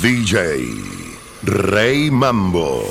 DJ 0.00 0.82
Rey 1.42 2.10
Mambo. 2.10 2.82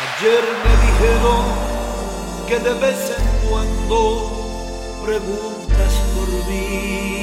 Ayer 0.00 0.44
me 0.64 0.72
dijeron 0.86 1.44
que 2.48 2.58
de 2.58 2.74
vez 2.80 3.16
en 3.18 3.48
cuando 3.48 5.00
preguntas 5.04 5.92
por 6.14 6.28
mí. 6.48 7.17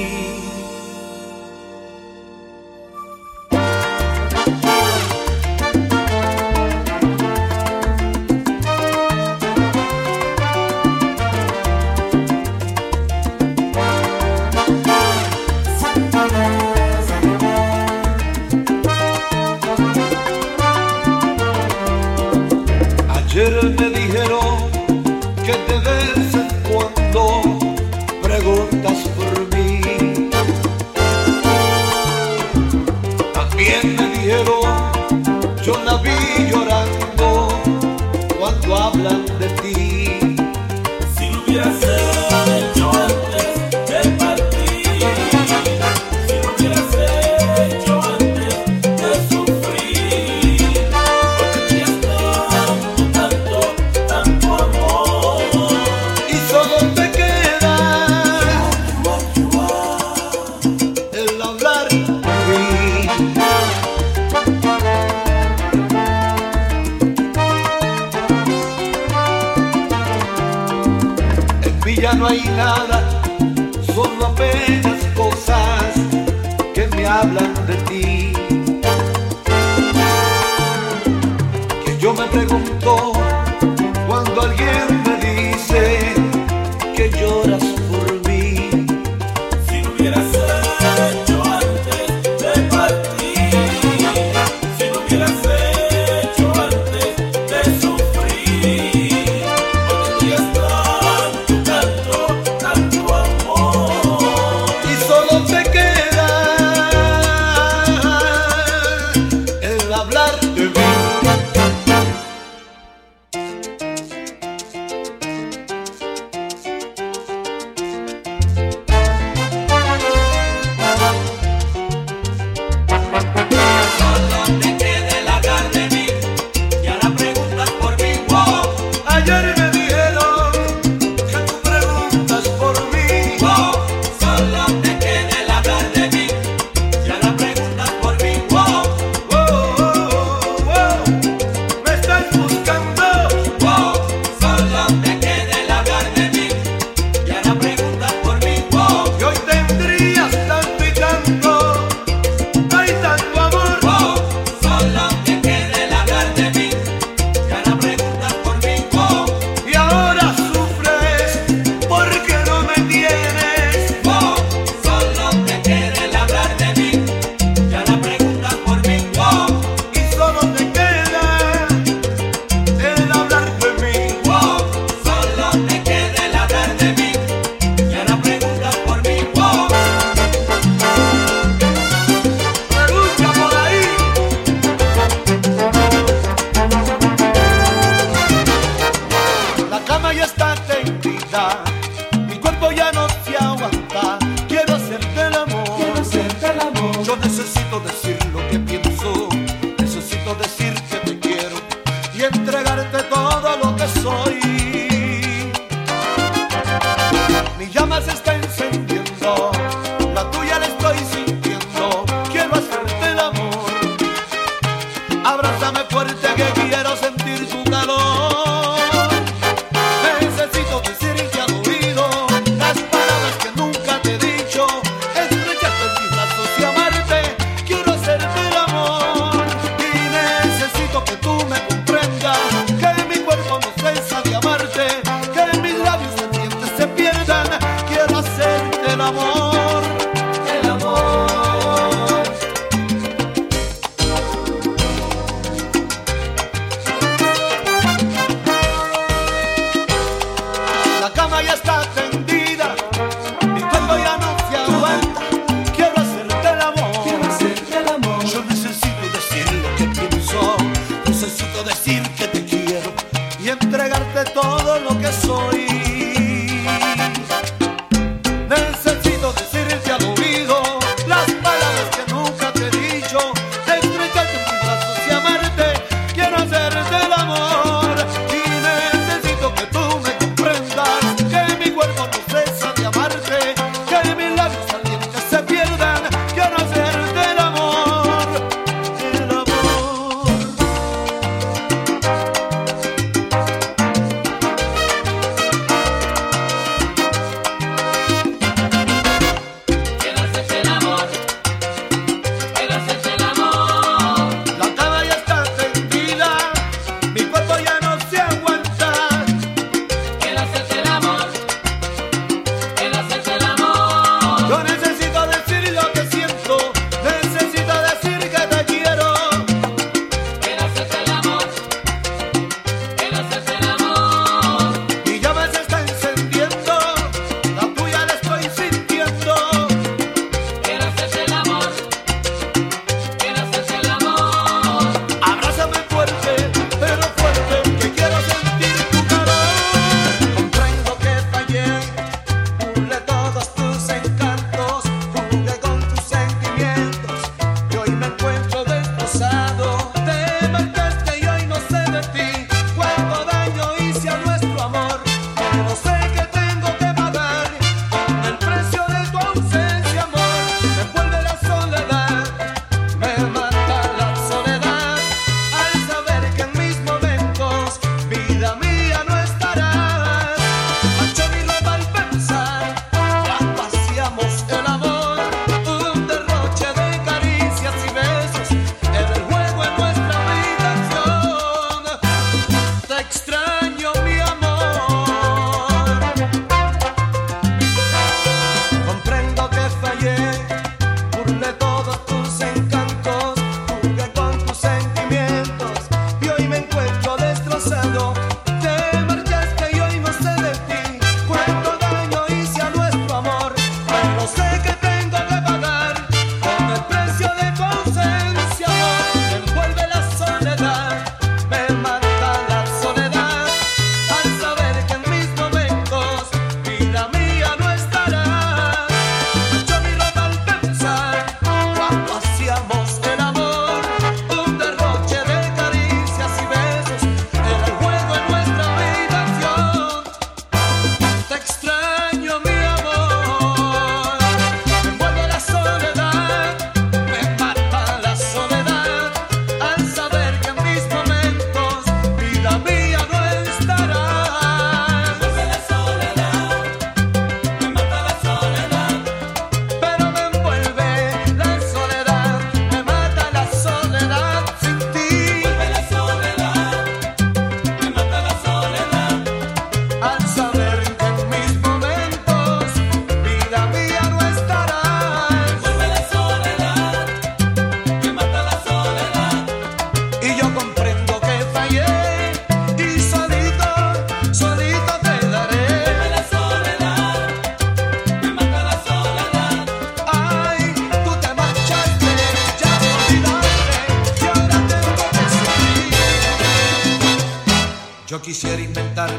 hablan 77.25 77.54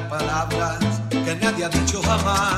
palabras 0.09 0.79
que 1.11 1.37
nadie 1.37 1.65
ha 1.65 1.69
dicho 1.69 2.01
jamás, 2.03 2.56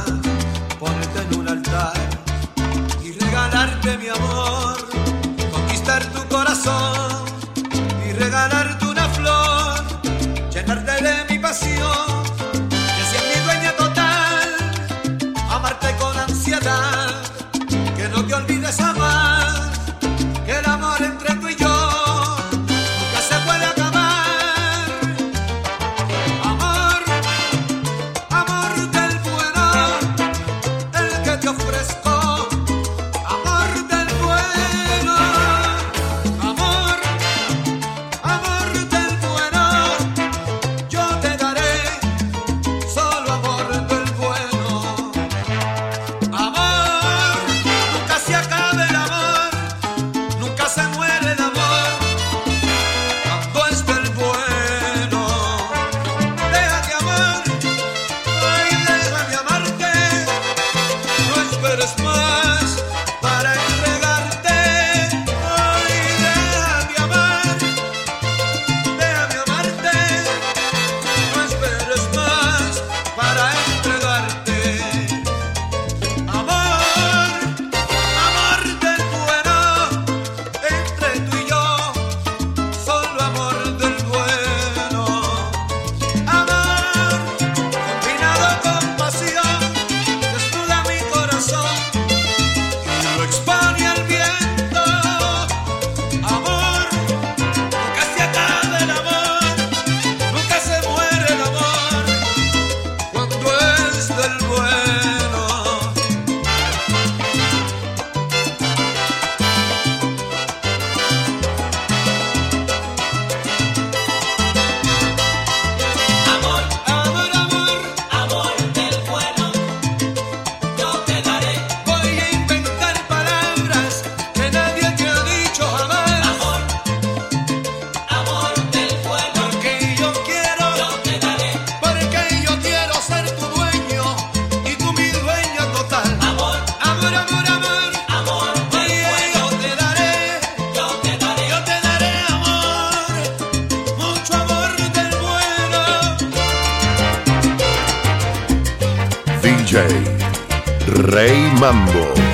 Rey 151.08 151.50
Mambo. 151.58 152.27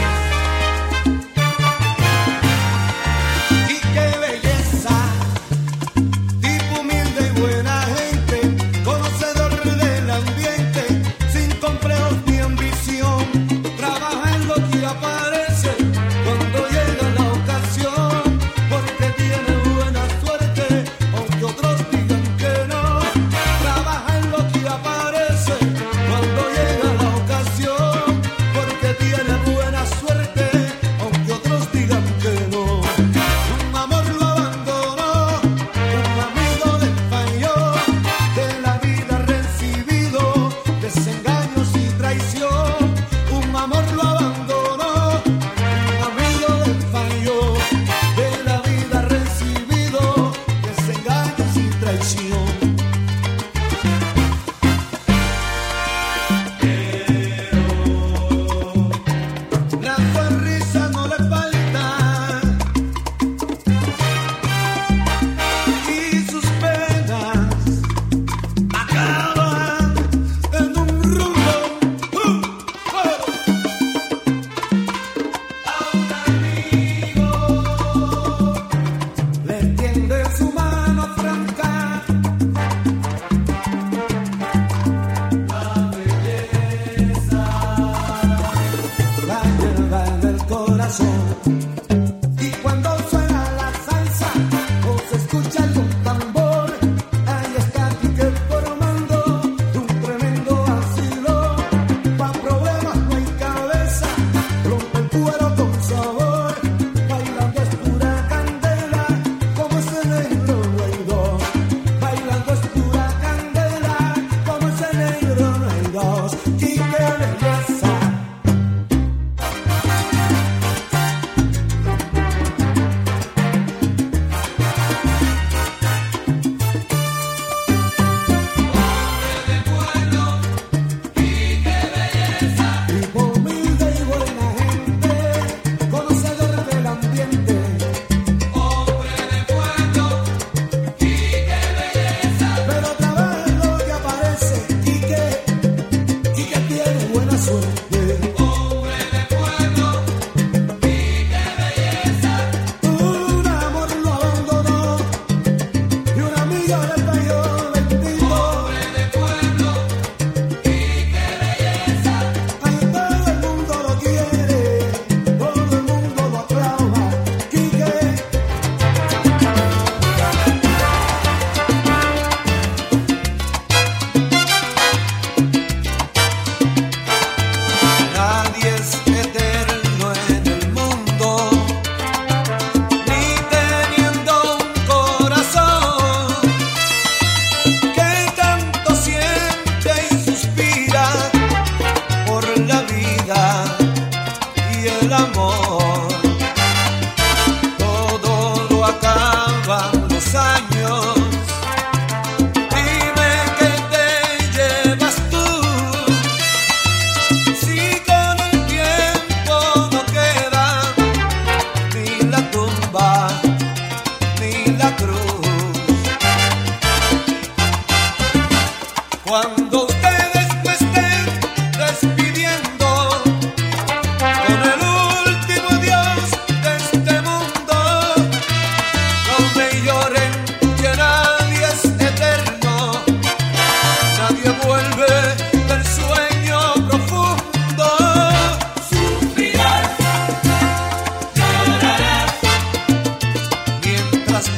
rising. 91.00 91.74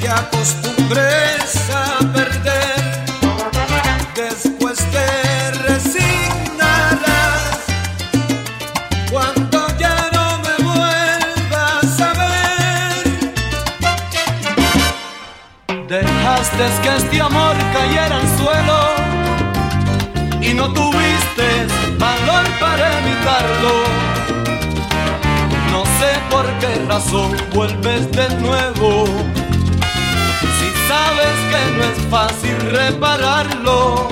Te 0.06 0.12
acostumbres 0.12 1.70
a 1.74 1.98
perder, 2.12 2.78
después 4.14 4.78
te 4.92 5.50
resignarás. 5.66 7.02
Cuando 9.10 9.66
ya 9.78 9.96
no 10.12 10.38
me 10.44 10.54
vuelvas 10.62 12.00
a 12.00 12.12
ver, 12.22 13.04
dejaste 15.88 16.64
que 16.82 16.90
este 16.96 17.20
amor 17.20 17.56
cayera 17.72 18.16
al 18.16 18.28
suelo 18.38 18.78
y 20.40 20.54
no 20.54 20.72
tuviste 20.72 21.66
valor 21.98 22.44
para 22.60 22.84
evitarlo. 23.00 23.74
No 25.72 25.84
sé 25.98 26.10
por 26.30 26.46
qué 26.60 26.70
razón 26.86 27.36
vuelves 27.52 28.02
de 28.12 28.28
nuevo. 28.36 29.35
Sabes 30.96 31.36
que 31.50 31.62
no 31.76 31.82
es 31.84 31.98
fácil 32.10 32.56
repararlo, 32.70 34.08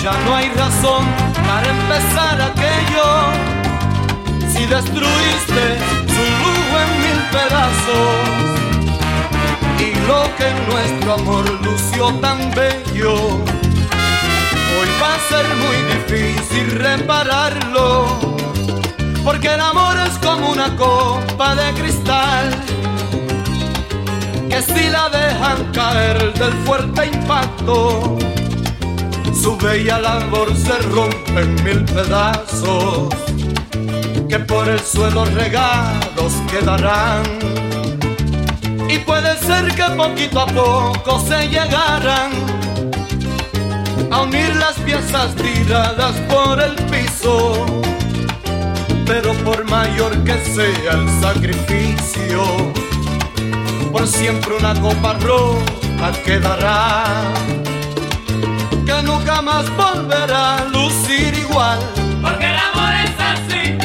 ya 0.00 0.12
no 0.24 0.36
hay 0.36 0.48
razón 0.50 1.04
para 1.48 1.66
empezar 1.68 2.40
aquello. 2.50 3.08
Si 4.52 4.62
destruiste 4.66 5.64
su 6.14 6.22
lujo 6.42 6.74
en 6.84 6.90
mil 7.04 7.20
pedazos 7.36 8.14
y 9.80 9.90
lo 10.06 10.22
que 10.36 10.48
nuestro 10.70 11.14
amor 11.14 11.44
lució 11.64 12.12
tan 12.20 12.38
bello, 12.54 13.14
hoy 14.74 14.88
va 15.02 15.14
a 15.16 15.20
ser 15.28 15.46
muy 15.64 15.78
difícil 15.94 16.70
repararlo. 16.78 18.06
Porque 19.24 19.48
el 19.48 19.60
amor 19.60 19.96
es 20.06 20.16
como 20.18 20.50
una 20.50 20.76
copa 20.76 21.56
de 21.56 21.72
cristal 21.80 22.61
si 24.74 24.88
la 24.88 25.08
dejan 25.08 25.72
caer 25.72 26.32
del 26.34 26.52
fuerte 26.64 27.06
impacto, 27.06 28.18
su 29.34 29.56
bella 29.56 29.98
labor 29.98 30.54
se 30.56 30.76
rompe 30.94 31.40
en 31.40 31.64
mil 31.64 31.84
pedazos 31.84 33.08
que 34.28 34.38
por 34.38 34.68
el 34.68 34.80
suelo 34.80 35.24
regados 35.24 36.32
quedarán. 36.50 37.22
Y 38.88 38.98
puede 38.98 39.36
ser 39.38 39.74
que 39.74 39.84
poquito 39.96 40.40
a 40.40 40.46
poco 40.46 41.20
se 41.20 41.48
llegaran 41.48 42.32
a 44.10 44.22
unir 44.22 44.54
las 44.56 44.74
piezas 44.80 45.34
tiradas 45.34 46.14
por 46.28 46.60
el 46.60 46.74
piso 46.90 47.82
pero 49.12 49.34
por 49.44 49.68
mayor 49.68 50.12
que 50.24 50.32
sea 50.42 50.92
el 50.92 51.06
sacrificio, 51.20 52.72
por 53.92 54.06
siempre 54.08 54.56
una 54.56 54.74
copa 54.80 55.12
rota 55.20 56.12
quedará, 56.24 57.04
que 58.86 59.02
nunca 59.02 59.42
más 59.42 59.66
volverá 59.76 60.56
a 60.56 60.64
lucir 60.64 61.34
igual. 61.34 61.78
porque 62.22 62.46
el 62.46 62.56
amor 62.56 62.92
es 63.04 63.14
así, 63.32 63.78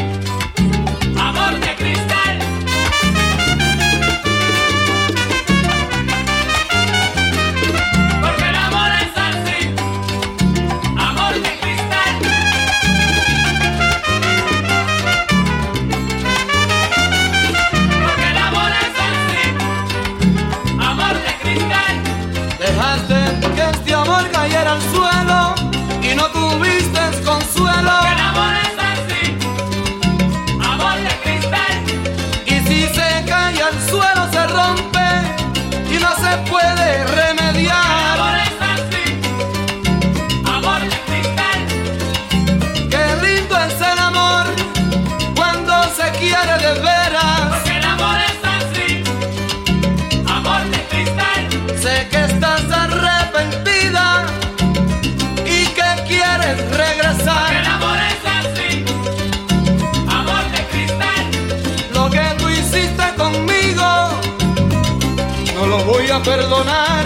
perdonar. 66.48 66.97